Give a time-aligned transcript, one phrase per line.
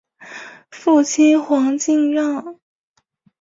[0.71, 2.59] 父亲黄敬让。